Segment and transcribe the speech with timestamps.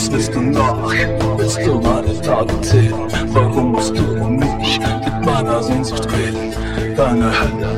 [0.00, 0.92] was willst du noch?
[1.36, 2.94] Willst du meine Tage zählen?
[3.28, 6.54] Warum musst du um mich mit meiner Sehnsucht reden?
[6.96, 7.68] Deine Hände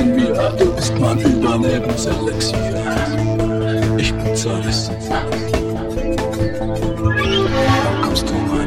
[0.00, 2.58] in mir, du bist mein Überlebenselixier.
[3.98, 4.94] Ich bin zerrissen.
[8.02, 8.65] Kommst du mein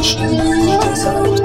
[0.00, 1.39] Musst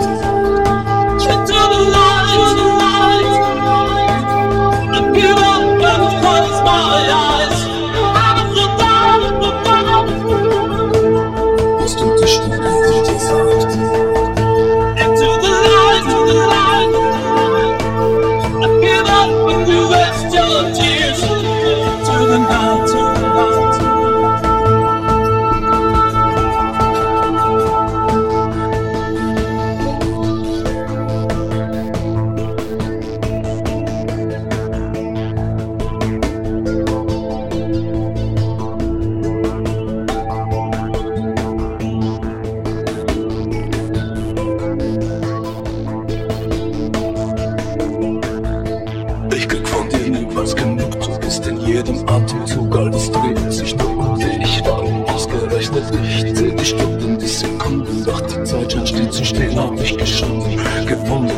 [51.76, 54.62] jedem Atemzug, alles dreht sich nur um dich.
[54.64, 56.34] Warum ausgerechnet ich?
[56.34, 60.58] Zähl die Stunden, die Sekunden, doch die Zeit scheint still zu stehen, hab ich geschunden,
[60.88, 61.34] gefunden.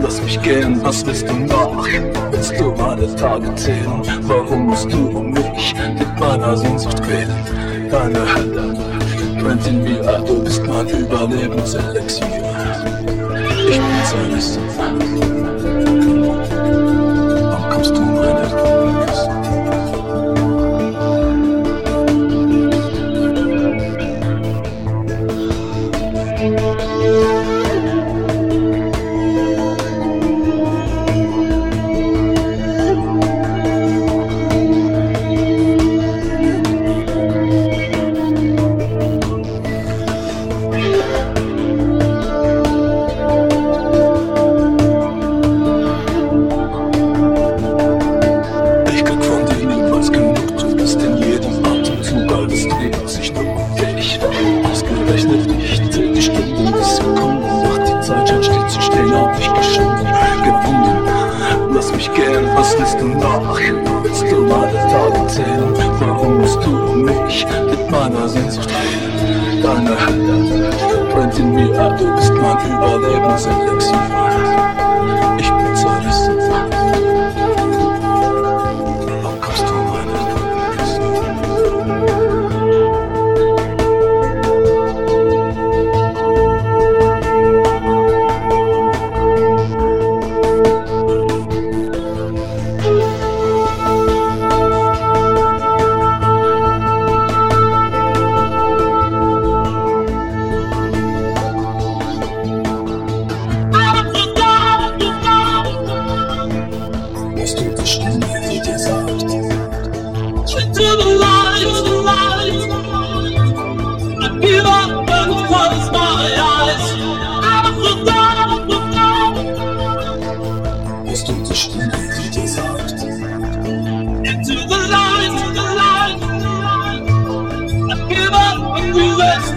[0.00, 1.86] Lass mich gehen, was willst du noch?
[2.30, 4.02] Willst du meine Tage zählen?
[4.22, 7.30] Warum musst du um mich mit meiner Sehnsucht quälen?
[7.90, 8.76] Deine Hände
[9.42, 12.26] brennt in mir, du bist mein Überlebenselixier.
[13.68, 14.58] Ich bezahle es.
[68.00, 69.62] Mit meiner Sehnsucht reden?
[69.62, 70.70] Deine Hände
[71.12, 73.98] brennt in mir, du bist mein Überlebenselixier.
[75.38, 75.59] Ich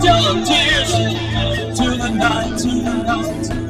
[0.03, 0.91] your tears
[1.77, 3.62] to the night, to the night.